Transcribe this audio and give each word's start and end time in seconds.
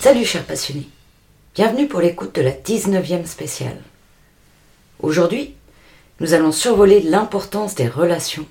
Salut 0.00 0.24
chers 0.24 0.44
passionnés, 0.44 0.88
bienvenue 1.56 1.88
pour 1.88 2.00
l'écoute 2.00 2.36
de 2.36 2.42
la 2.42 2.52
19e 2.52 3.26
spéciale. 3.26 3.82
Aujourd'hui, 5.00 5.56
nous 6.20 6.34
allons 6.34 6.52
survoler 6.52 7.00
l'importance 7.00 7.74
des 7.74 7.88
relations 7.88 8.46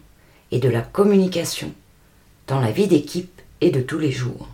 et 0.52 0.60
de 0.60 0.68
la 0.68 0.82
communication 0.82 1.72
dans 2.48 2.60
la 2.60 2.72
vie 2.72 2.88
d'équipe 2.88 3.42
et 3.62 3.72
de 3.72 3.80
tous 3.80 3.98
les 3.98 4.12
jours. 4.12 4.50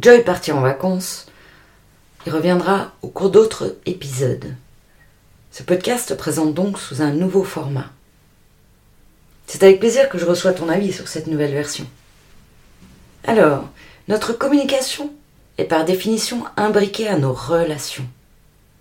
Joy 0.00 0.24
partit 0.24 0.52
en 0.52 0.62
vacances, 0.62 1.26
il 2.26 2.32
reviendra 2.32 2.92
au 3.02 3.08
cours 3.08 3.30
d'autres 3.30 3.76
épisodes. 3.86 4.52
Ce 5.52 5.62
podcast 5.62 6.08
se 6.08 6.14
présente 6.14 6.54
donc 6.54 6.76
sous 6.76 7.00
un 7.00 7.12
nouveau 7.12 7.44
format. 7.44 7.90
C'est 9.46 9.62
avec 9.62 9.78
plaisir 9.78 10.08
que 10.08 10.18
je 10.18 10.26
reçois 10.26 10.52
ton 10.52 10.68
avis 10.68 10.92
sur 10.92 11.06
cette 11.06 11.28
nouvelle 11.28 11.52
version. 11.52 11.86
Alors, 13.24 13.68
notre 14.08 14.32
communication 14.32 15.12
est 15.56 15.64
par 15.66 15.84
définition 15.84 16.44
imbriquée 16.56 17.06
à 17.06 17.16
nos 17.16 17.32
relations. 17.32 18.06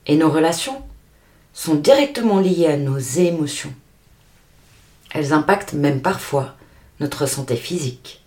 Et 0.08 0.18
nos 0.18 0.32
relations 0.32 0.82
sont 1.54 1.76
directement 1.76 2.40
liées 2.40 2.68
à 2.68 2.78
nos 2.78 2.98
émotions. 2.98 3.74
Elles 5.14 5.34
impactent 5.34 5.74
même 5.74 6.02
parfois 6.02 6.56
notre 7.00 7.28
santé 7.28 7.56
physique. 7.56 8.24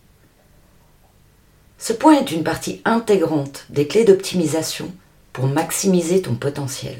Ce 1.76 1.92
point 1.92 2.20
est 2.20 2.30
une 2.30 2.44
partie 2.44 2.80
intégrante 2.84 3.66
des 3.68 3.88
clés 3.88 4.04
d'optimisation 4.04 4.92
pour 5.38 5.46
maximiser 5.46 6.20
ton 6.20 6.34
potentiel. 6.34 6.98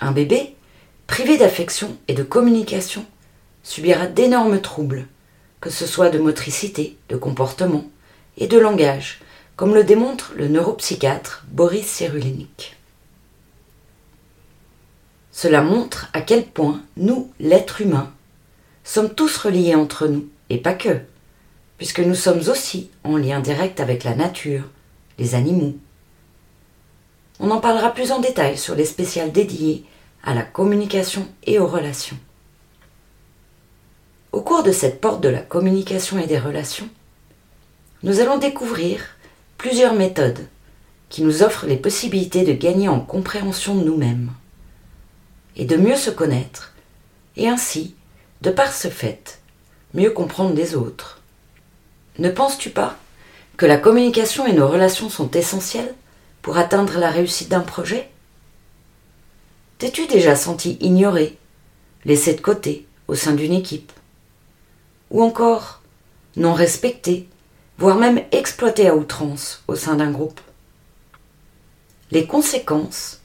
Un 0.00 0.10
bébé, 0.10 0.56
privé 1.06 1.38
d'affection 1.38 1.96
et 2.08 2.14
de 2.14 2.24
communication, 2.24 3.06
subira 3.62 4.08
d'énormes 4.08 4.60
troubles, 4.60 5.06
que 5.60 5.70
ce 5.70 5.86
soit 5.86 6.10
de 6.10 6.18
motricité, 6.18 6.98
de 7.08 7.14
comportement 7.16 7.84
et 8.36 8.48
de 8.48 8.58
langage, 8.58 9.20
comme 9.54 9.74
le 9.74 9.84
démontre 9.84 10.32
le 10.34 10.48
neuropsychiatre 10.48 11.44
Boris 11.52 11.86
Cyrulnik. 11.86 12.76
Cela 15.30 15.62
montre 15.62 16.08
à 16.14 16.20
quel 16.20 16.44
point 16.44 16.82
nous, 16.96 17.30
l'être 17.38 17.80
humain, 17.80 18.12
sommes 18.82 19.14
tous 19.14 19.36
reliés 19.36 19.76
entre 19.76 20.08
nous, 20.08 20.28
et 20.48 20.58
pas 20.58 20.74
que, 20.74 20.98
puisque 21.78 22.00
nous 22.00 22.16
sommes 22.16 22.42
aussi 22.48 22.90
en 23.04 23.16
lien 23.16 23.38
direct 23.38 23.78
avec 23.78 24.02
la 24.02 24.16
nature, 24.16 24.64
les 25.16 25.36
animaux. 25.36 25.78
On 27.42 27.50
en 27.50 27.60
parlera 27.60 27.94
plus 27.94 28.12
en 28.12 28.20
détail 28.20 28.58
sur 28.58 28.74
les 28.74 28.84
spéciales 28.84 29.32
dédiées 29.32 29.84
à 30.22 30.34
la 30.34 30.42
communication 30.42 31.26
et 31.44 31.58
aux 31.58 31.66
relations. 31.66 32.18
Au 34.32 34.42
cours 34.42 34.62
de 34.62 34.72
cette 34.72 35.00
porte 35.00 35.22
de 35.22 35.30
la 35.30 35.40
communication 35.40 36.18
et 36.18 36.26
des 36.26 36.38
relations, 36.38 36.88
nous 38.02 38.20
allons 38.20 38.36
découvrir 38.36 39.00
plusieurs 39.56 39.94
méthodes 39.94 40.46
qui 41.08 41.22
nous 41.22 41.42
offrent 41.42 41.66
les 41.66 41.78
possibilités 41.78 42.44
de 42.44 42.52
gagner 42.52 42.88
en 42.88 43.00
compréhension 43.00 43.74
de 43.74 43.84
nous-mêmes 43.84 44.30
et 45.56 45.64
de 45.64 45.76
mieux 45.76 45.96
se 45.96 46.10
connaître 46.10 46.74
et 47.36 47.48
ainsi, 47.48 47.94
de 48.42 48.50
par 48.50 48.70
ce 48.74 48.88
fait, 48.88 49.40
mieux 49.94 50.10
comprendre 50.10 50.54
les 50.54 50.74
autres. 50.74 51.22
Ne 52.18 52.28
penses-tu 52.28 52.68
pas 52.68 52.96
que 53.56 53.64
la 53.64 53.78
communication 53.78 54.46
et 54.46 54.52
nos 54.52 54.68
relations 54.68 55.08
sont 55.08 55.30
essentielles 55.30 55.94
pour 56.42 56.58
atteindre 56.58 56.98
la 56.98 57.10
réussite 57.10 57.48
d'un 57.48 57.60
projet 57.60 58.10
T'es-tu 59.78 60.06
déjà 60.06 60.36
senti 60.36 60.76
ignoré, 60.80 61.38
laissé 62.04 62.34
de 62.34 62.40
côté 62.40 62.86
au 63.08 63.14
sein 63.14 63.32
d'une 63.32 63.54
équipe 63.54 63.92
Ou 65.10 65.22
encore 65.22 65.80
non 66.36 66.52
respecté 66.52 67.28
voire 67.78 67.96
même 67.96 68.22
exploité 68.30 68.88
à 68.88 68.94
outrance 68.94 69.62
au 69.66 69.74
sein 69.74 69.96
d'un 69.96 70.10
groupe. 70.10 70.40
Les 72.10 72.26
conséquences 72.26 73.20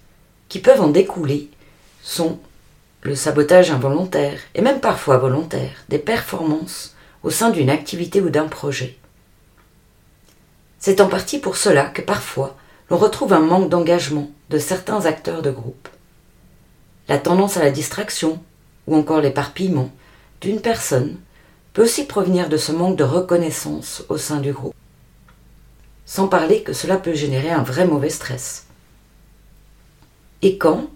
qui 0.47 0.59
peuvent 0.59 0.81
en 0.81 0.87
découler 0.87 1.49
sont 2.01 2.39
le 3.01 3.15
sabotage 3.15 3.71
involontaire 3.71 4.39
et 4.55 4.61
même 4.61 4.79
parfois 4.79 5.17
volontaire 5.17 5.71
des 5.89 5.99
performances 5.99 6.95
au 7.21 7.31
sein 7.31 7.49
d'une 7.49 7.69
activité 7.69 8.21
ou 8.21 8.29
d'un 8.29 8.47
projet. 8.47 8.97
C'est 10.79 11.01
en 11.01 11.07
partie 11.07 11.39
pour 11.39 11.57
cela 11.57 11.87
que 11.87 12.01
parfois 12.01 12.55
l'on 12.89 12.97
retrouve 12.97 13.33
un 13.33 13.39
manque 13.39 13.69
d'engagement 13.69 14.29
de 14.49 14.59
certains 14.59 15.05
acteurs 15.05 15.41
de 15.41 15.51
groupe. 15.51 15.89
La 17.07 17.17
tendance 17.17 17.57
à 17.57 17.63
la 17.63 17.71
distraction 17.71 18.39
ou 18.87 18.95
encore 18.95 19.21
l'éparpillement 19.21 19.91
d'une 20.41 20.61
personne 20.61 21.17
peut 21.73 21.83
aussi 21.83 22.05
provenir 22.05 22.49
de 22.49 22.57
ce 22.57 22.71
manque 22.71 22.95
de 22.95 23.03
reconnaissance 23.03 24.03
au 24.09 24.17
sein 24.17 24.39
du 24.39 24.53
groupe. 24.53 24.75
Sans 26.05 26.27
parler 26.27 26.61
que 26.61 26.73
cela 26.73 26.97
peut 26.97 27.13
générer 27.13 27.49
un 27.51 27.63
vrai 27.63 27.85
mauvais 27.85 28.09
stress. 28.09 28.67
Et 30.41 30.57
quand, 30.57 30.87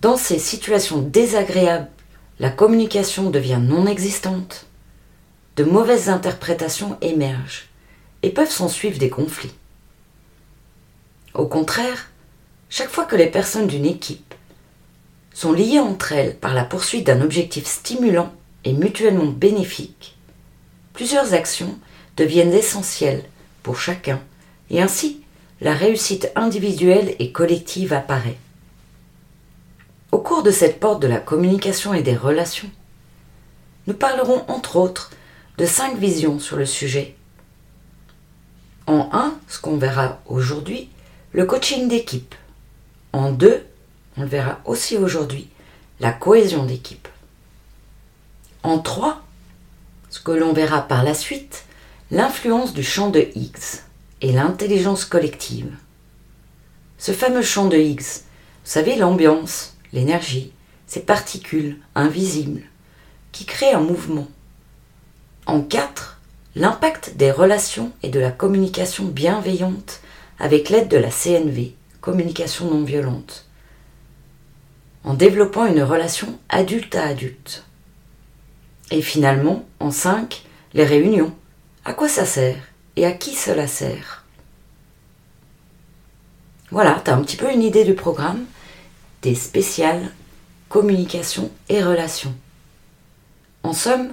dans 0.00 0.16
ces 0.16 0.38
situations 0.38 1.02
désagréables, 1.02 1.90
la 2.40 2.50
communication 2.50 3.30
devient 3.30 3.60
non 3.62 3.86
existante, 3.86 4.66
de 5.56 5.64
mauvaises 5.64 6.08
interprétations 6.08 6.96
émergent 7.00 7.68
et 8.22 8.30
peuvent 8.30 8.50
s'en 8.50 8.68
suivre 8.68 8.98
des 8.98 9.10
conflits. 9.10 9.54
Au 11.34 11.46
contraire, 11.46 12.10
chaque 12.70 12.90
fois 12.90 13.04
que 13.06 13.16
les 13.16 13.26
personnes 13.26 13.66
d'une 13.66 13.84
équipe 13.84 14.34
sont 15.32 15.52
liées 15.52 15.80
entre 15.80 16.12
elles 16.12 16.36
par 16.36 16.54
la 16.54 16.64
poursuite 16.64 17.06
d'un 17.06 17.20
objectif 17.20 17.66
stimulant 17.66 18.32
et 18.62 18.72
mutuellement 18.72 19.26
bénéfique, 19.26 20.16
plusieurs 20.92 21.34
actions 21.34 21.76
deviennent 22.16 22.52
essentielles 22.52 23.24
pour 23.64 23.80
chacun 23.80 24.20
et 24.70 24.80
ainsi 24.80 25.22
la 25.60 25.74
réussite 25.74 26.30
individuelle 26.36 27.16
et 27.18 27.32
collective 27.32 27.92
apparaît. 27.92 28.38
Au 30.12 30.18
cours 30.18 30.44
de 30.44 30.52
cette 30.52 30.78
porte 30.78 31.02
de 31.02 31.08
la 31.08 31.18
communication 31.18 31.94
et 31.94 32.02
des 32.02 32.16
relations, 32.16 32.70
nous 33.88 33.94
parlerons 33.94 34.44
entre 34.46 34.76
autres 34.76 35.10
de 35.58 35.66
cinq 35.66 35.98
visions 35.98 36.38
sur 36.38 36.56
le 36.56 36.66
sujet. 36.66 37.16
En 38.86 39.08
un, 39.12 39.34
ce 39.48 39.60
qu'on 39.60 39.76
verra 39.76 40.20
aujourd'hui, 40.26 40.90
le 41.34 41.44
coaching 41.46 41.88
d'équipe. 41.88 42.36
En 43.12 43.32
deux, 43.32 43.66
on 44.16 44.22
le 44.22 44.28
verra 44.28 44.60
aussi 44.64 44.96
aujourd'hui, 44.96 45.48
la 45.98 46.12
cohésion 46.12 46.64
d'équipe. 46.64 47.08
En 48.62 48.78
trois, 48.78 49.20
ce 50.10 50.20
que 50.20 50.30
l'on 50.30 50.52
verra 50.52 50.82
par 50.82 51.02
la 51.02 51.12
suite, 51.12 51.64
l'influence 52.12 52.72
du 52.72 52.84
champ 52.84 53.10
de 53.10 53.26
Higgs 53.34 53.82
et 54.20 54.30
l'intelligence 54.30 55.04
collective. 55.04 55.74
Ce 56.98 57.10
fameux 57.10 57.42
champ 57.42 57.66
de 57.66 57.78
Higgs, 57.78 58.22
vous 58.64 58.70
savez, 58.70 58.94
l'ambiance, 58.94 59.76
l'énergie, 59.92 60.52
ces 60.86 61.00
particules 61.00 61.78
invisibles 61.96 62.62
qui 63.32 63.44
créent 63.44 63.74
un 63.74 63.80
mouvement. 63.80 64.28
En 65.46 65.62
quatre, 65.62 66.20
l'impact 66.54 67.16
des 67.16 67.32
relations 67.32 67.90
et 68.04 68.08
de 68.08 68.20
la 68.20 68.30
communication 68.30 69.04
bienveillante 69.04 70.00
avec 70.44 70.68
l'aide 70.68 70.88
de 70.88 70.98
la 70.98 71.08
CNV, 71.08 71.72
communication 72.02 72.70
non 72.70 72.84
violente, 72.84 73.46
en 75.02 75.14
développant 75.14 75.64
une 75.64 75.82
relation 75.82 76.38
adulte 76.50 76.94
à 76.96 77.06
adulte. 77.06 77.64
Et 78.90 79.00
finalement, 79.00 79.64
en 79.80 79.90
5, 79.90 80.44
les 80.74 80.84
réunions. 80.84 81.34
À 81.86 81.94
quoi 81.94 82.08
ça 82.08 82.26
sert 82.26 82.58
Et 82.96 83.06
à 83.06 83.12
qui 83.12 83.34
cela 83.34 83.66
sert? 83.66 84.26
Voilà, 86.70 87.00
tu 87.02 87.10
as 87.10 87.16
un 87.16 87.22
petit 87.22 87.38
peu 87.38 87.50
une 87.50 87.62
idée 87.62 87.84
du 87.84 87.94
programme 87.94 88.44
des 89.22 89.34
spéciales 89.34 90.12
communication 90.68 91.50
et 91.70 91.82
relations. 91.82 92.34
En 93.62 93.72
somme, 93.72 94.12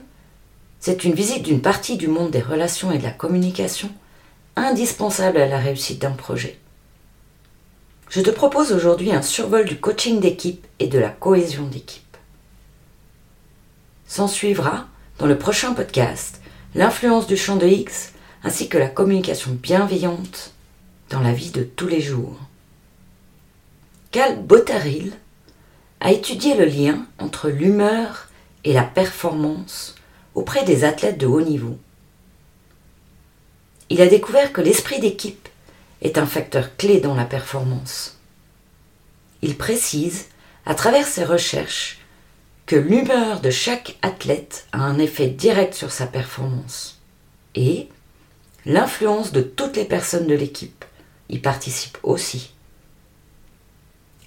c'est 0.79 1.03
une 1.03 1.13
visite 1.13 1.43
d'une 1.43 1.61
partie 1.61 1.97
du 1.97 2.07
monde 2.07 2.31
des 2.31 2.39
relations 2.39 2.89
et 2.93 2.99
de 2.99 3.03
la 3.03 3.11
communication 3.11 3.89
indispensable 4.55 5.37
à 5.37 5.47
la 5.47 5.59
réussite 5.59 6.01
d'un 6.01 6.11
projet. 6.11 6.59
Je 8.09 8.21
te 8.21 8.29
propose 8.29 8.73
aujourd'hui 8.73 9.11
un 9.13 9.21
survol 9.21 9.65
du 9.65 9.79
coaching 9.79 10.19
d'équipe 10.19 10.67
et 10.79 10.87
de 10.87 10.99
la 10.99 11.09
cohésion 11.09 11.65
d'équipe. 11.67 12.17
S'en 14.05 14.27
suivra, 14.27 14.87
dans 15.17 15.27
le 15.27 15.37
prochain 15.37 15.73
podcast, 15.73 16.41
l'influence 16.75 17.27
du 17.27 17.37
champ 17.37 17.55
de 17.55 17.67
X 17.67 18.11
ainsi 18.43 18.67
que 18.67 18.77
la 18.77 18.89
communication 18.89 19.51
bienveillante 19.51 20.51
dans 21.09 21.21
la 21.21 21.31
vie 21.31 21.51
de 21.51 21.63
tous 21.63 21.87
les 21.87 22.01
jours. 22.01 22.37
Cal 24.11 24.41
Botaril 24.41 25.13
a 26.01 26.11
étudié 26.11 26.55
le 26.55 26.65
lien 26.65 27.05
entre 27.19 27.49
l'humeur 27.49 28.27
et 28.63 28.73
la 28.73 28.83
performance 28.83 29.95
auprès 30.35 30.65
des 30.65 30.83
athlètes 30.83 31.17
de 31.17 31.27
haut 31.27 31.41
niveau. 31.41 31.77
Il 33.91 34.01
a 34.01 34.07
découvert 34.07 34.53
que 34.53 34.61
l'esprit 34.61 35.01
d'équipe 35.01 35.49
est 36.01 36.17
un 36.17 36.25
facteur 36.25 36.77
clé 36.77 37.01
dans 37.01 37.13
la 37.13 37.25
performance. 37.25 38.17
Il 39.41 39.57
précise, 39.57 40.29
à 40.65 40.75
travers 40.75 41.05
ses 41.05 41.25
recherches, 41.25 41.99
que 42.67 42.77
l'humeur 42.77 43.41
de 43.41 43.49
chaque 43.49 43.97
athlète 44.01 44.65
a 44.71 44.77
un 44.77 44.97
effet 44.97 45.27
direct 45.27 45.73
sur 45.73 45.91
sa 45.91 46.07
performance 46.07 47.01
et 47.53 47.89
l'influence 48.65 49.33
de 49.33 49.41
toutes 49.41 49.75
les 49.75 49.83
personnes 49.83 50.27
de 50.27 50.35
l'équipe 50.35 50.85
y 51.27 51.39
participe 51.39 51.97
aussi. 52.01 52.53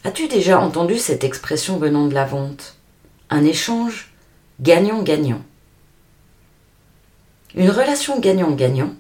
As-tu 0.04 0.28
déjà 0.28 0.60
entendu 0.60 0.98
cette 0.98 1.24
expression 1.24 1.78
venant 1.78 2.06
de 2.06 2.12
la 2.12 2.26
vente? 2.26 2.76
Un 3.30 3.46
échange 3.46 4.12
gagnant-gagnant. 4.60 5.42
Une 7.54 7.70
relation 7.70 8.20
gagnant-gagnant 8.20 8.94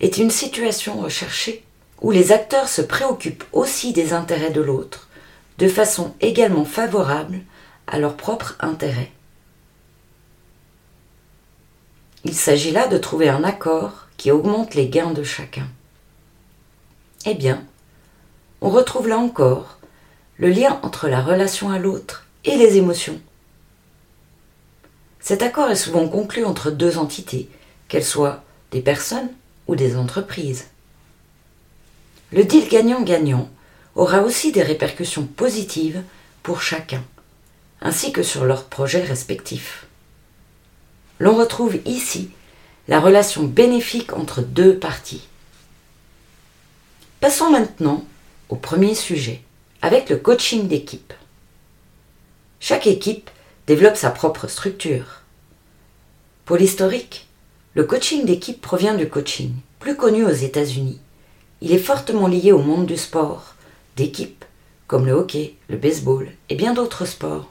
est 0.00 0.18
une 0.18 0.30
situation 0.30 1.00
recherchée 1.00 1.64
où 2.00 2.10
les 2.10 2.32
acteurs 2.32 2.68
se 2.68 2.82
préoccupent 2.82 3.44
aussi 3.52 3.92
des 3.92 4.12
intérêts 4.12 4.50
de 4.50 4.60
l'autre, 4.60 5.08
de 5.58 5.68
façon 5.68 6.14
également 6.20 6.64
favorable 6.64 7.40
à 7.86 7.98
leur 7.98 8.16
propre 8.16 8.56
intérêt. 8.60 9.10
Il 12.24 12.34
s'agit 12.34 12.70
là 12.70 12.86
de 12.86 12.98
trouver 12.98 13.28
un 13.28 13.44
accord 13.44 14.06
qui 14.16 14.30
augmente 14.30 14.74
les 14.74 14.88
gains 14.88 15.12
de 15.12 15.22
chacun. 15.22 15.66
Eh 17.24 17.34
bien, 17.34 17.64
on 18.60 18.70
retrouve 18.70 19.08
là 19.08 19.18
encore 19.18 19.78
le 20.36 20.50
lien 20.50 20.78
entre 20.82 21.08
la 21.08 21.20
relation 21.20 21.70
à 21.70 21.78
l'autre 21.78 22.26
et 22.44 22.56
les 22.56 22.76
émotions. 22.76 23.20
Cet 25.20 25.42
accord 25.42 25.70
est 25.70 25.76
souvent 25.76 26.08
conclu 26.08 26.44
entre 26.44 26.70
deux 26.70 26.98
entités, 26.98 27.48
qu'elles 27.88 28.04
soient 28.04 28.42
des 28.70 28.80
personnes 28.80 29.30
ou 29.68 29.76
des 29.76 29.96
entreprises. 29.96 30.66
Le 32.32 32.44
deal 32.44 32.68
gagnant-gagnant 32.68 33.48
aura 33.94 34.22
aussi 34.22 34.52
des 34.52 34.62
répercussions 34.62 35.26
positives 35.26 36.02
pour 36.42 36.62
chacun, 36.62 37.04
ainsi 37.80 38.12
que 38.12 38.22
sur 38.22 38.44
leurs 38.44 38.64
projets 38.64 39.04
respectifs. 39.04 39.86
L'on 41.20 41.36
retrouve 41.36 41.78
ici 41.84 42.30
la 42.88 43.00
relation 43.00 43.44
bénéfique 43.44 44.14
entre 44.14 44.40
deux 44.40 44.78
parties. 44.78 45.28
Passons 47.20 47.50
maintenant 47.50 48.04
au 48.48 48.56
premier 48.56 48.94
sujet, 48.94 49.42
avec 49.82 50.08
le 50.08 50.16
coaching 50.16 50.68
d'équipe. 50.68 51.12
Chaque 52.60 52.86
équipe 52.86 53.30
développe 53.66 53.96
sa 53.96 54.10
propre 54.10 54.46
structure. 54.48 55.22
Pour 56.44 56.56
l'historique, 56.56 57.27
le 57.78 57.84
coaching 57.84 58.24
d'équipe 58.24 58.60
provient 58.60 58.94
du 58.94 59.08
coaching, 59.08 59.52
plus 59.78 59.94
connu 59.94 60.24
aux 60.24 60.32
États-Unis. 60.32 60.98
Il 61.60 61.70
est 61.70 61.78
fortement 61.78 62.26
lié 62.26 62.50
au 62.50 62.58
monde 62.58 62.86
du 62.86 62.96
sport, 62.96 63.54
d'équipe, 63.94 64.44
comme 64.88 65.06
le 65.06 65.12
hockey, 65.12 65.54
le 65.68 65.76
baseball 65.76 66.28
et 66.48 66.56
bien 66.56 66.74
d'autres 66.74 67.04
sports. 67.04 67.48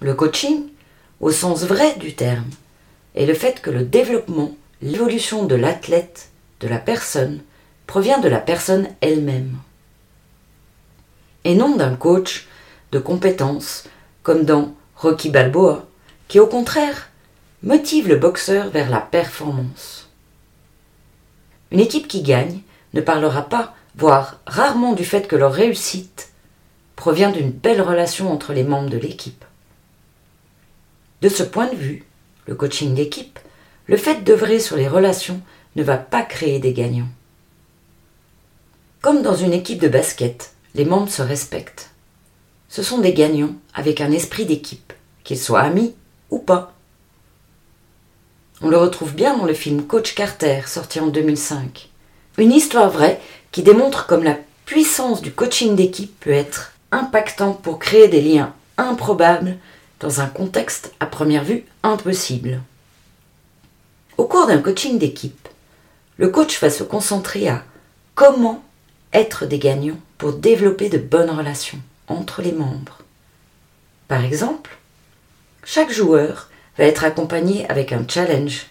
Le 0.00 0.12
coaching, 0.12 0.64
au 1.20 1.30
sens 1.30 1.62
vrai 1.62 1.96
du 1.96 2.14
terme, 2.14 2.50
est 3.14 3.24
le 3.24 3.32
fait 3.32 3.62
que 3.62 3.70
le 3.70 3.84
développement, 3.84 4.54
l'évolution 4.82 5.46
de 5.46 5.54
l'athlète, 5.54 6.28
de 6.60 6.68
la 6.68 6.78
personne, 6.78 7.40
provient 7.86 8.20
de 8.20 8.28
la 8.28 8.38
personne 8.38 8.88
elle-même. 9.00 9.56
Et 11.44 11.54
non 11.54 11.74
d'un 11.74 11.96
coach 11.96 12.46
de 12.92 12.98
compétences, 12.98 13.84
comme 14.22 14.44
dans 14.44 14.74
Rocky 14.94 15.30
Balboa, 15.30 15.86
qui 16.28 16.38
au 16.38 16.46
contraire 16.46 17.08
motive 17.62 18.08
le 18.08 18.16
boxeur 18.16 18.70
vers 18.70 18.88
la 18.88 19.00
performance. 19.00 20.08
Une 21.70 21.80
équipe 21.80 22.08
qui 22.08 22.22
gagne 22.22 22.60
ne 22.94 23.00
parlera 23.00 23.48
pas, 23.48 23.74
voire 23.96 24.40
rarement 24.46 24.92
du 24.92 25.04
fait 25.04 25.26
que 25.26 25.36
leur 25.36 25.52
réussite 25.52 26.30
provient 26.96 27.30
d'une 27.30 27.50
belle 27.50 27.82
relation 27.82 28.32
entre 28.32 28.52
les 28.52 28.64
membres 28.64 28.90
de 28.90 28.98
l'équipe. 28.98 29.44
De 31.20 31.28
ce 31.28 31.42
point 31.42 31.66
de 31.66 31.76
vue, 31.76 32.04
le 32.46 32.54
coaching 32.54 32.94
d'équipe, 32.94 33.38
le 33.86 33.96
fait 33.96 34.22
d'œuvrer 34.22 34.60
sur 34.60 34.76
les 34.76 34.88
relations 34.88 35.40
ne 35.76 35.82
va 35.82 35.96
pas 35.96 36.22
créer 36.22 36.60
des 36.60 36.72
gagnants. 36.72 37.08
Comme 39.00 39.22
dans 39.22 39.34
une 39.34 39.52
équipe 39.52 39.80
de 39.80 39.88
basket, 39.88 40.52
les 40.74 40.84
membres 40.84 41.10
se 41.10 41.22
respectent. 41.22 41.90
Ce 42.68 42.82
sont 42.82 42.98
des 42.98 43.14
gagnants 43.14 43.54
avec 43.74 44.00
un 44.00 44.12
esprit 44.12 44.44
d'équipe, 44.44 44.92
qu'ils 45.24 45.38
soient 45.38 45.62
amis 45.62 45.94
ou 46.30 46.38
pas. 46.38 46.74
On 48.60 48.70
le 48.70 48.76
retrouve 48.76 49.14
bien 49.14 49.36
dans 49.36 49.44
le 49.44 49.54
film 49.54 49.84
Coach 49.84 50.16
Carter, 50.16 50.62
sorti 50.66 50.98
en 50.98 51.06
2005. 51.06 51.88
Une 52.38 52.50
histoire 52.50 52.90
vraie 52.90 53.20
qui 53.52 53.62
démontre 53.62 54.06
comme 54.06 54.24
la 54.24 54.36
puissance 54.64 55.22
du 55.22 55.30
coaching 55.30 55.76
d'équipe 55.76 56.18
peut 56.18 56.30
être 56.30 56.72
impactante 56.90 57.62
pour 57.62 57.78
créer 57.78 58.08
des 58.08 58.20
liens 58.20 58.52
improbables 58.76 59.56
dans 60.00 60.20
un 60.20 60.26
contexte 60.26 60.92
à 60.98 61.06
première 61.06 61.44
vue 61.44 61.64
impossible. 61.84 62.60
Au 64.16 64.24
cours 64.24 64.48
d'un 64.48 64.58
coaching 64.58 64.98
d'équipe, 64.98 65.48
le 66.16 66.28
coach 66.28 66.60
va 66.60 66.70
se 66.70 66.82
concentrer 66.82 67.48
à 67.48 67.62
comment 68.16 68.64
être 69.12 69.46
des 69.46 69.60
gagnants 69.60 70.00
pour 70.18 70.32
développer 70.32 70.88
de 70.88 70.98
bonnes 70.98 71.30
relations 71.30 71.78
entre 72.08 72.42
les 72.42 72.52
membres. 72.52 72.98
Par 74.08 74.24
exemple, 74.24 74.76
chaque 75.64 75.92
joueur 75.92 76.50
va 76.78 76.84
être 76.84 77.04
accompagné 77.04 77.68
avec 77.68 77.92
un 77.92 78.06
challenge, 78.08 78.66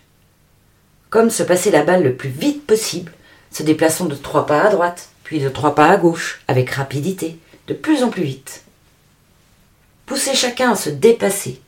comme 1.10 1.30
se 1.30 1.44
passer 1.44 1.72
la 1.72 1.84
balle 1.84 2.04
le 2.04 2.16
plus 2.16 2.30
vite 2.30 2.66
possible, 2.66 3.12
se 3.52 3.64
déplaçant 3.64 4.06
de 4.06 4.16
trois 4.16 4.46
pas 4.46 4.62
à 4.62 4.70
droite, 4.70 5.10
puis 5.24 5.40
de 5.40 5.50
trois 5.50 5.76
pas 5.76 5.90
à 5.90 5.98
gauche, 5.98 6.42
avec 6.48 6.72
rapidité, 6.72 7.38
de 7.68 7.74
plus 7.74 8.04
en 8.04 8.10
plus 8.10 8.24
vite. 8.24 8.64
Pousser 10.06 10.36
chacun 10.36 10.72
à 10.72 10.76
se 10.76 10.90
dépasser 10.90 11.62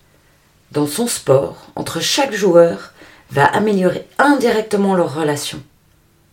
dans 0.71 0.87
son 0.87 1.07
sport 1.07 1.67
entre 1.75 1.99
chaque 1.99 2.33
joueur 2.33 2.93
va 3.31 3.45
améliorer 3.45 4.07
indirectement 4.17 4.95
leurs 4.95 5.13
relations. 5.13 5.61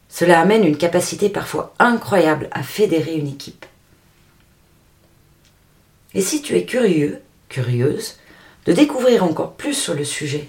Cela 0.08 0.40
amène 0.40 0.64
une 0.64 0.78
capacité 0.78 1.28
parfois 1.28 1.74
incroyable 1.78 2.48
à 2.52 2.62
fédérer 2.62 3.14
une 3.14 3.28
équipe. 3.28 3.66
Et 6.14 6.20
si 6.20 6.42
tu 6.42 6.56
es 6.56 6.64
curieux, 6.64 7.20
curieuse, 7.48 8.16
de 8.66 8.72
découvrir 8.72 9.24
encore 9.24 9.52
plus 9.52 9.74
sur 9.74 9.94
le 9.94 10.04
sujet, 10.04 10.48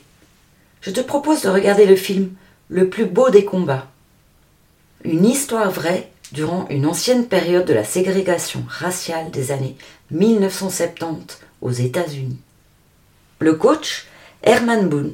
je 0.81 0.91
te 0.91 1.01
propose 1.01 1.41
de 1.41 1.49
regarder 1.49 1.85
le 1.85 1.95
film 1.95 2.31
Le 2.69 2.89
plus 2.89 3.05
beau 3.05 3.29
des 3.29 3.45
combats. 3.45 3.87
Une 5.03 5.25
histoire 5.25 5.71
vraie 5.71 6.09
durant 6.31 6.67
une 6.69 6.85
ancienne 6.85 7.27
période 7.27 7.65
de 7.65 7.73
la 7.73 7.83
ségrégation 7.83 8.63
raciale 8.67 9.31
des 9.31 9.51
années 9.51 9.77
1970 10.11 11.39
aux 11.61 11.71
États-Unis. 11.71 12.39
Le 13.39 13.53
coach, 13.53 14.07
Herman 14.43 14.89
Boone, 14.89 15.13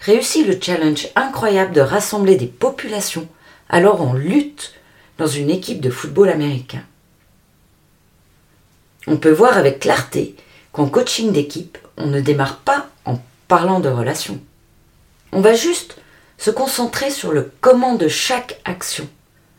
réussit 0.00 0.46
le 0.46 0.58
challenge 0.60 1.08
incroyable 1.16 1.72
de 1.72 1.80
rassembler 1.80 2.36
des 2.36 2.46
populations 2.46 3.28
alors 3.68 4.00
en 4.02 4.12
lutte 4.12 4.74
dans 5.18 5.26
une 5.26 5.50
équipe 5.50 5.80
de 5.80 5.90
football 5.90 6.28
américain. 6.28 6.82
On 9.06 9.16
peut 9.16 9.32
voir 9.32 9.58
avec 9.58 9.80
clarté 9.80 10.34
qu'en 10.72 10.88
coaching 10.88 11.32
d'équipe, 11.32 11.78
on 11.96 12.06
ne 12.06 12.20
démarre 12.20 12.58
pas 12.58 12.88
en 13.04 13.20
parlant 13.48 13.80
de 13.80 13.88
relations. 13.88 14.40
On 15.32 15.40
va 15.40 15.54
juste 15.54 15.96
se 16.38 16.50
concentrer 16.50 17.10
sur 17.10 17.32
le 17.32 17.52
comment 17.60 17.94
de 17.94 18.08
chaque 18.08 18.60
action, 18.64 19.08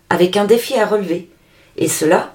avec 0.09 0.37
un 0.37 0.45
défi 0.45 0.75
à 0.75 0.85
relever, 0.85 1.29
et 1.77 1.87
cela 1.87 2.33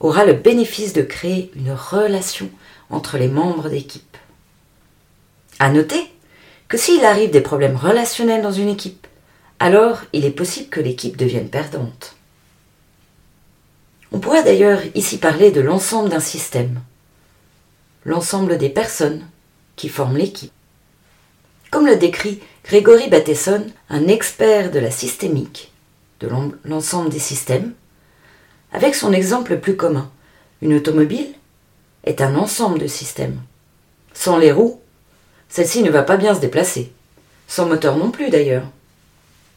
aura 0.00 0.24
le 0.24 0.34
bénéfice 0.34 0.92
de 0.92 1.02
créer 1.02 1.50
une 1.56 1.72
relation 1.72 2.50
entre 2.90 3.18
les 3.18 3.28
membres 3.28 3.68
d'équipe. 3.68 4.16
À 5.58 5.70
noter 5.70 6.10
que 6.68 6.76
s'il 6.76 7.04
arrive 7.04 7.30
des 7.30 7.40
problèmes 7.40 7.76
relationnels 7.76 8.42
dans 8.42 8.52
une 8.52 8.68
équipe, 8.68 9.06
alors 9.60 10.00
il 10.12 10.24
est 10.24 10.30
possible 10.30 10.68
que 10.68 10.80
l'équipe 10.80 11.16
devienne 11.16 11.48
perdante. 11.48 12.16
On 14.12 14.18
pourrait 14.18 14.44
d'ailleurs 14.44 14.80
ici 14.94 15.18
parler 15.18 15.50
de 15.50 15.60
l'ensemble 15.60 16.08
d'un 16.08 16.20
système, 16.20 16.80
l'ensemble 18.04 18.58
des 18.58 18.68
personnes 18.68 19.26
qui 19.76 19.88
forment 19.88 20.16
l'équipe. 20.16 20.52
Comme 21.70 21.86
le 21.86 21.96
décrit 21.96 22.40
Grégory 22.64 23.08
Bateson, 23.08 23.66
un 23.90 24.06
expert 24.06 24.70
de 24.70 24.78
la 24.78 24.90
systémique, 24.90 25.72
de 26.20 26.28
l'ensemble 26.64 27.10
des 27.10 27.18
systèmes, 27.18 27.74
avec 28.72 28.94
son 28.94 29.12
exemple 29.12 29.52
le 29.52 29.60
plus 29.60 29.76
commun, 29.76 30.10
une 30.62 30.74
automobile 30.74 31.34
est 32.04 32.20
un 32.20 32.36
ensemble 32.36 32.78
de 32.78 32.86
systèmes. 32.86 33.40
Sans 34.12 34.38
les 34.38 34.52
roues, 34.52 34.80
celle-ci 35.48 35.82
ne 35.82 35.90
va 35.90 36.02
pas 36.02 36.16
bien 36.16 36.34
se 36.34 36.40
déplacer. 36.40 36.92
Sans 37.46 37.66
moteur 37.66 37.96
non 37.96 38.10
plus 38.10 38.30
d'ailleurs. 38.30 38.66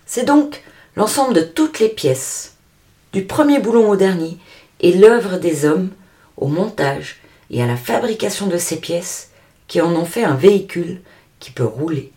C'est 0.05 0.25
donc 0.25 0.63
l'ensemble 0.95 1.33
de 1.33 1.41
toutes 1.41 1.79
les 1.79 1.89
pièces, 1.89 2.55
du 3.13 3.24
premier 3.24 3.59
boulon 3.59 3.89
au 3.89 3.95
dernier, 3.95 4.38
et 4.79 4.93
l'œuvre 4.93 5.38
des 5.38 5.65
hommes 5.65 5.89
au 6.38 6.47
montage 6.47 7.17
et 7.50 7.63
à 7.63 7.67
la 7.67 7.77
fabrication 7.77 8.47
de 8.47 8.57
ces 8.57 8.77
pièces 8.77 9.26
qui 9.67 9.81
en 9.81 9.93
ont 9.95 10.05
fait 10.05 10.24
un 10.24 10.36
véhicule 10.36 11.01
qui 11.39 11.51
peut 11.51 11.65
rouler. 11.65 12.12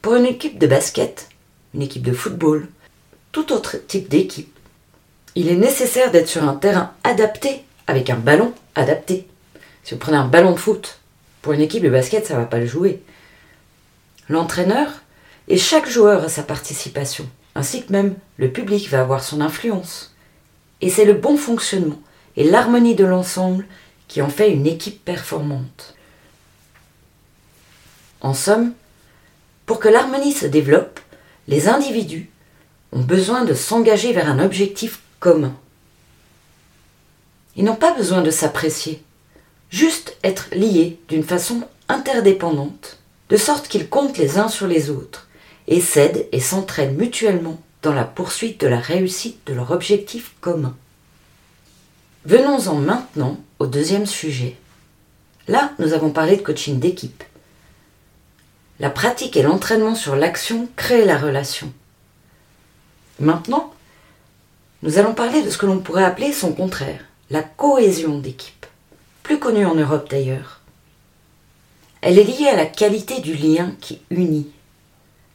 Pour 0.00 0.14
une 0.14 0.26
équipe 0.26 0.58
de 0.58 0.66
basket, 0.66 1.28
une 1.74 1.82
équipe 1.82 2.02
de 2.02 2.12
football, 2.12 2.68
tout 3.30 3.52
autre 3.52 3.76
type 3.86 4.08
d'équipe, 4.08 4.58
il 5.34 5.48
est 5.48 5.56
nécessaire 5.56 6.10
d'être 6.10 6.28
sur 6.28 6.44
un 6.44 6.54
terrain 6.54 6.92
adapté, 7.04 7.64
avec 7.86 8.10
un 8.10 8.16
ballon 8.16 8.52
adapté. 8.74 9.26
Si 9.84 9.94
vous 9.94 10.00
prenez 10.00 10.16
un 10.16 10.26
ballon 10.26 10.52
de 10.52 10.58
foot, 10.58 10.98
pour 11.40 11.52
une 11.52 11.60
équipe 11.60 11.82
de 11.82 11.90
basket, 11.90 12.26
ça 12.26 12.34
ne 12.34 12.40
va 12.40 12.46
pas 12.46 12.58
le 12.58 12.66
jouer. 12.66 13.02
L'entraîneur 14.28 15.02
et 15.48 15.56
chaque 15.56 15.88
joueur 15.88 16.24
a 16.24 16.28
sa 16.28 16.42
participation, 16.42 17.28
ainsi 17.54 17.84
que 17.84 17.92
même 17.92 18.14
le 18.36 18.50
public 18.50 18.88
va 18.88 19.00
avoir 19.00 19.24
son 19.24 19.40
influence. 19.40 20.14
Et 20.80 20.90
c'est 20.90 21.04
le 21.04 21.14
bon 21.14 21.36
fonctionnement 21.36 22.00
et 22.36 22.44
l'harmonie 22.44 22.94
de 22.94 23.04
l'ensemble 23.04 23.66
qui 24.08 24.22
en 24.22 24.28
fait 24.28 24.50
une 24.50 24.66
équipe 24.66 25.04
performante. 25.04 25.94
En 28.20 28.34
somme, 28.34 28.72
pour 29.66 29.80
que 29.80 29.88
l'harmonie 29.88 30.32
se 30.32 30.46
développe, 30.46 31.00
les 31.48 31.68
individus 31.68 32.30
ont 32.92 33.00
besoin 33.00 33.44
de 33.44 33.54
s'engager 33.54 34.12
vers 34.12 34.28
un 34.28 34.38
objectif 34.38 35.00
commun. 35.18 35.54
Ils 37.56 37.64
n'ont 37.64 37.76
pas 37.76 37.94
besoin 37.94 38.22
de 38.22 38.30
s'apprécier, 38.30 39.02
juste 39.70 40.16
être 40.22 40.48
liés 40.52 40.98
d'une 41.08 41.24
façon 41.24 41.62
interdépendante, 41.88 42.98
de 43.28 43.36
sorte 43.36 43.68
qu'ils 43.68 43.88
comptent 43.88 44.18
les 44.18 44.38
uns 44.38 44.48
sur 44.48 44.66
les 44.66 44.90
autres 44.90 45.28
et 45.68 45.80
s'aident 45.80 46.26
et 46.32 46.40
s'entraînent 46.40 46.96
mutuellement 46.96 47.60
dans 47.82 47.92
la 47.92 48.04
poursuite 48.04 48.60
de 48.60 48.66
la 48.66 48.78
réussite 48.78 49.46
de 49.46 49.54
leur 49.54 49.70
objectif 49.70 50.34
commun. 50.40 50.76
Venons-en 52.24 52.76
maintenant 52.76 53.36
au 53.58 53.66
deuxième 53.66 54.06
sujet. 54.06 54.56
Là, 55.48 55.72
nous 55.80 55.92
avons 55.92 56.10
parlé 56.10 56.36
de 56.36 56.42
coaching 56.42 56.78
d'équipe. 56.78 57.24
La 58.78 58.90
pratique 58.90 59.36
et 59.36 59.42
l'entraînement 59.42 59.96
sur 59.96 60.14
l'action 60.14 60.68
créent 60.76 61.04
la 61.04 61.18
relation. 61.18 61.72
Maintenant, 63.18 63.72
nous 64.82 64.98
allons 64.98 65.14
parler 65.14 65.42
de 65.42 65.50
ce 65.50 65.58
que 65.58 65.66
l'on 65.66 65.80
pourrait 65.80 66.04
appeler 66.04 66.32
son 66.32 66.52
contraire, 66.52 67.04
la 67.30 67.42
cohésion 67.42 68.18
d'équipe, 68.18 68.66
plus 69.24 69.40
connue 69.40 69.66
en 69.66 69.74
Europe 69.74 70.08
d'ailleurs. 70.08 70.60
Elle 72.02 72.18
est 72.18 72.24
liée 72.24 72.48
à 72.48 72.56
la 72.56 72.66
qualité 72.66 73.20
du 73.20 73.34
lien 73.34 73.72
qui 73.80 74.00
unit, 74.10 74.48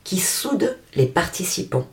qui 0.06 0.20
soude 0.20 0.78
les 0.96 1.06
participants. 1.06 1.88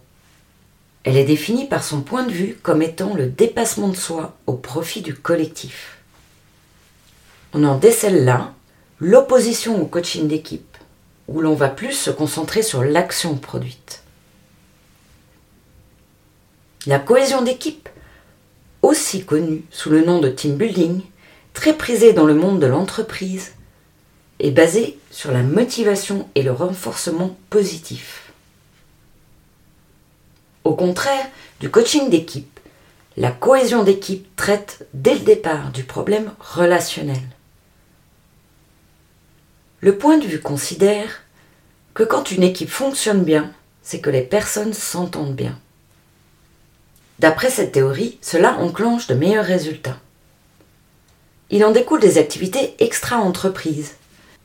Elle 1.04 1.18
est 1.18 1.24
définie 1.24 1.66
par 1.66 1.84
son 1.84 2.00
point 2.00 2.24
de 2.24 2.32
vue 2.32 2.58
comme 2.62 2.80
étant 2.80 3.14
le 3.14 3.26
dépassement 3.26 3.88
de 3.88 3.96
soi 3.96 4.36
au 4.46 4.54
profit 4.54 5.02
du 5.02 5.14
collectif. 5.14 5.98
On 7.52 7.62
en 7.62 7.76
décèle 7.76 8.24
là 8.24 8.54
l'opposition 9.00 9.80
au 9.80 9.84
coaching 9.84 10.28
d'équipe, 10.28 10.78
où 11.28 11.42
l'on 11.42 11.54
va 11.54 11.68
plus 11.68 11.92
se 11.92 12.10
concentrer 12.10 12.62
sur 12.62 12.82
l'action 12.82 13.36
produite. 13.36 14.02
La 16.86 16.98
cohésion 16.98 17.42
d'équipe, 17.42 17.88
aussi 18.80 19.24
connue 19.24 19.64
sous 19.70 19.90
le 19.90 20.04
nom 20.04 20.20
de 20.20 20.28
team 20.28 20.56
building, 20.56 21.02
très 21.52 21.74
prisée 21.74 22.12
dans 22.14 22.26
le 22.26 22.34
monde 22.34 22.60
de 22.60 22.66
l'entreprise, 22.66 23.52
est 24.40 24.50
basée 24.50 24.98
sur 25.10 25.32
la 25.32 25.42
motivation 25.42 26.28
et 26.34 26.42
le 26.42 26.52
renforcement 26.52 27.36
positif. 27.50 28.23
Au 30.64 30.74
contraire 30.74 31.26
du 31.60 31.70
coaching 31.70 32.08
d'équipe, 32.08 32.58
la 33.16 33.30
cohésion 33.30 33.84
d'équipe 33.84 34.34
traite 34.34 34.86
dès 34.94 35.14
le 35.14 35.20
départ 35.20 35.70
du 35.70 35.84
problème 35.84 36.32
relationnel. 36.40 37.22
Le 39.80 39.98
point 39.98 40.16
de 40.16 40.26
vue 40.26 40.40
considère 40.40 41.22
que 41.92 42.02
quand 42.02 42.30
une 42.30 42.42
équipe 42.42 42.70
fonctionne 42.70 43.22
bien, 43.22 43.52
c'est 43.82 44.00
que 44.00 44.08
les 44.08 44.22
personnes 44.22 44.72
s'entendent 44.72 45.36
bien. 45.36 45.58
D'après 47.18 47.50
cette 47.50 47.72
théorie, 47.72 48.18
cela 48.22 48.58
enclenche 48.58 49.06
de 49.06 49.14
meilleurs 49.14 49.44
résultats. 49.44 49.98
Il 51.50 51.64
en 51.64 51.70
découle 51.70 52.00
des 52.00 52.16
activités 52.16 52.74
extra-entreprises 52.78 53.96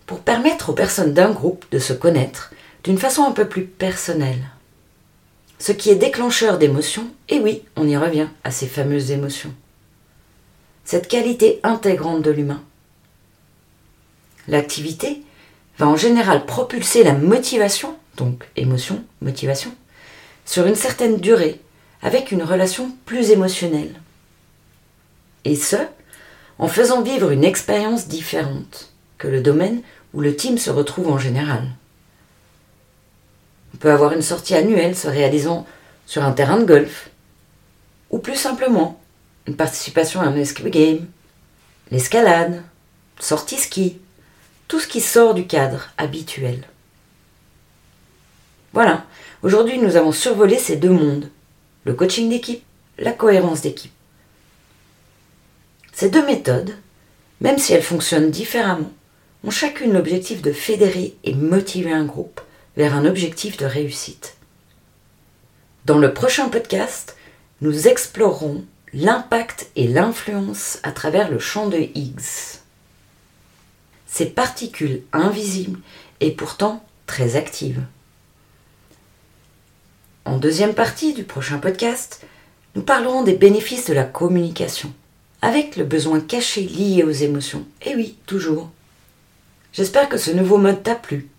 pour 0.05 0.19
permettre 0.19 0.69
aux 0.69 0.73
personnes 0.73 1.13
d'un 1.13 1.31
groupe 1.31 1.65
de 1.71 1.79
se 1.79 1.93
connaître 1.93 2.51
d'une 2.83 2.97
façon 2.97 3.23
un 3.23 3.31
peu 3.31 3.47
plus 3.47 3.65
personnelle. 3.65 4.49
Ce 5.59 5.73
qui 5.73 5.89
est 5.89 5.95
déclencheur 5.95 6.57
d'émotions, 6.57 7.07
et 7.27 7.39
oui, 7.39 7.63
on 7.75 7.87
y 7.87 7.97
revient 7.97 8.29
à 8.45 8.51
ces 8.51 8.67
fameuses 8.67 9.11
émotions. 9.11 9.53
Cette 10.85 11.09
qualité 11.09 11.59
intégrante 11.63 12.21
de 12.21 12.31
l'humain. 12.31 12.63
L'activité 14.47 15.21
va 15.77 15.87
en 15.87 15.97
général 15.97 16.45
propulser 16.45 17.03
la 17.03 17.13
motivation, 17.13 17.95
donc 18.15 18.47
émotion, 18.55 19.03
motivation, 19.21 19.71
sur 20.45 20.65
une 20.65 20.75
certaine 20.75 21.17
durée 21.17 21.59
avec 22.01 22.31
une 22.31 22.43
relation 22.43 22.91
plus 23.05 23.31
émotionnelle. 23.31 23.99
Et 25.43 25.55
ce, 25.55 25.75
en 26.57 26.67
faisant 26.67 27.01
vivre 27.01 27.31
une 27.31 27.43
expérience 27.43 28.07
différente 28.07 28.91
que 29.17 29.27
le 29.27 29.41
domaine 29.41 29.81
où 30.13 30.21
le 30.21 30.35
team 30.35 30.57
se 30.57 30.69
retrouve 30.69 31.09
en 31.09 31.19
général. 31.19 31.63
On 33.79 33.81
peut 33.83 33.91
avoir 33.91 34.11
une 34.11 34.21
sortie 34.21 34.55
annuelle 34.55 34.93
se 34.93 35.07
réalisant 35.07 35.65
sur 36.05 36.25
un 36.25 36.33
terrain 36.33 36.57
de 36.57 36.65
golf, 36.65 37.11
ou 38.09 38.19
plus 38.19 38.35
simplement 38.35 38.99
une 39.47 39.55
participation 39.55 40.19
à 40.19 40.25
un 40.25 40.35
escape 40.35 40.67
game, 40.67 41.05
l'escalade, 41.89 42.61
sortie 43.21 43.55
ski, 43.55 43.97
tout 44.67 44.81
ce 44.81 44.87
qui 44.89 44.99
sort 44.99 45.33
du 45.33 45.47
cadre 45.47 45.91
habituel. 45.97 46.67
Voilà, 48.73 49.05
aujourd'hui 49.43 49.77
nous 49.77 49.95
avons 49.95 50.11
survolé 50.11 50.57
ces 50.57 50.75
deux 50.75 50.89
mondes, 50.89 51.29
le 51.85 51.93
coaching 51.93 52.29
d'équipe, 52.29 52.65
la 52.97 53.13
cohérence 53.13 53.61
d'équipe. 53.61 53.93
Ces 55.93 56.09
deux 56.09 56.25
méthodes, 56.25 56.75
même 57.39 57.57
si 57.57 57.71
elles 57.71 57.81
fonctionnent 57.81 58.29
différemment, 58.29 58.91
ont 59.45 59.51
chacune 59.51 59.93
l'objectif 59.93 60.41
de 60.41 60.51
fédérer 60.51 61.15
et 61.23 61.33
motiver 61.33 61.93
un 61.93 62.03
groupe 62.03 62.41
vers 62.79 62.95
un 62.95 63.03
objectif 63.03 63.57
de 63.57 63.65
réussite. 63.65 64.37
Dans 65.83 65.97
le 65.97 66.13
prochain 66.13 66.47
podcast, 66.47 67.17
nous 67.59 67.89
explorerons 67.89 68.63
l'impact 68.93 69.69
et 69.75 69.85
l'influence 69.85 70.79
à 70.83 70.93
travers 70.93 71.29
le 71.29 71.39
champ 71.39 71.67
de 71.67 71.77
Higgs. 71.77 72.61
Ces 74.07 74.27
particules 74.27 75.01
invisibles 75.11 75.81
et 76.21 76.31
pourtant 76.31 76.81
très 77.05 77.35
actives. 77.35 77.83
En 80.23 80.37
deuxième 80.37 80.73
partie 80.73 81.13
du 81.13 81.25
prochain 81.25 81.57
podcast, 81.57 82.25
nous 82.75 82.81
parlerons 82.83 83.23
des 83.23 83.35
bénéfices 83.35 83.89
de 83.89 83.93
la 83.93 84.05
communication, 84.05 84.93
avec 85.41 85.75
le 85.75 85.83
besoin 85.83 86.21
caché 86.21 86.61
lié 86.61 87.03
aux 87.03 87.11
émotions. 87.11 87.65
Et 87.81 87.93
oui, 87.97 88.15
toujours. 88.25 88.69
J'espère 89.73 90.07
que 90.07 90.17
ce 90.17 90.31
nouveau 90.31 90.57
mode 90.57 90.81
t'a 90.81 90.95
plu. 90.95 91.29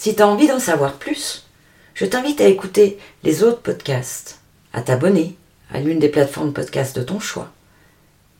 Si 0.00 0.16
tu 0.16 0.22
as 0.22 0.26
envie 0.26 0.48
d'en 0.48 0.58
savoir 0.58 0.94
plus, 0.94 1.44
je 1.92 2.06
t'invite 2.06 2.40
à 2.40 2.46
écouter 2.46 2.98
les 3.22 3.42
autres 3.42 3.60
podcasts, 3.60 4.38
à 4.72 4.80
t'abonner 4.80 5.36
à 5.70 5.78
l'une 5.78 5.98
des 5.98 6.08
plateformes 6.08 6.54
podcast 6.54 6.96
de 6.96 7.02
ton 7.02 7.20
choix, 7.20 7.50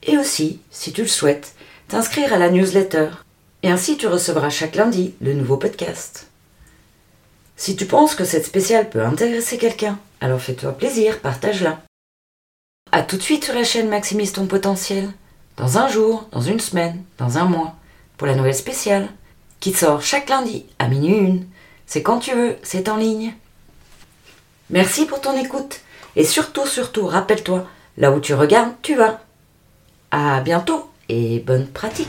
et 0.05 0.17
aussi, 0.17 0.63
si 0.71 0.91
tu 0.91 1.03
le 1.03 1.07
souhaites, 1.07 1.55
t'inscrire 1.89 2.33
à 2.33 2.39
la 2.39 2.49
newsletter, 2.49 3.11
et 3.63 3.69
ainsi 3.69 3.99
tu 3.99 4.07
recevras 4.07 4.49
chaque 4.49 4.75
lundi 4.75 5.13
le 5.21 5.35
nouveau 5.35 5.59
podcast. 5.59 6.29
Si 7.59 7.77
tu 7.77 7.85
penses 7.85 8.15
que 8.15 8.25
cette 8.25 8.47
spéciale 8.47 8.89
peut 8.89 9.05
intéresser 9.05 9.59
quelqu'un, 9.59 9.99
alors 10.23 10.41
fais-toi 10.41 10.73
plaisir, 10.73 11.21
partage-la. 11.21 11.83
A 12.91 13.03
tout 13.03 13.19
de 13.19 13.23
suite 13.23 13.45
sur 13.45 13.55
la 13.55 13.65
chaîne 13.65 13.91
Maximise 13.91 14.33
ton 14.33 14.47
potentiel, 14.47 15.11
dans 15.59 15.77
un 15.77 15.89
jour, 15.91 16.27
dans 16.33 16.41
une 16.41 16.59
semaine, 16.59 17.05
dans 17.19 17.37
un 17.37 17.45
mois, 17.45 17.75
pour 18.17 18.27
la 18.27 18.35
nouvelle 18.35 18.55
spéciale, 18.55 19.11
qui 19.61 19.73
sort 19.73 20.03
chaque 20.03 20.31
lundi 20.31 20.65
à 20.79 20.89
minuit 20.89 21.17
une. 21.17 21.47
C'est 21.91 22.05
quand 22.05 22.21
tu 22.21 22.33
veux, 22.37 22.57
c'est 22.63 22.89
en 22.89 22.97
ligne. 22.97 23.35
Merci 24.71 25.07
pour 25.07 25.21
ton 25.21 25.37
écoute, 25.37 25.81
et 26.15 26.23
surtout, 26.23 26.65
surtout, 26.65 27.05
rappelle-toi, 27.05 27.67
là 27.99 28.13
où 28.13 28.21
tu 28.21 28.33
regardes, 28.33 28.75
tu 28.81 28.95
vas. 28.95 29.21
À 30.13 30.41
bientôt 30.41 30.89
et 31.09 31.41
bonne 31.41 31.67
pratique 31.67 32.07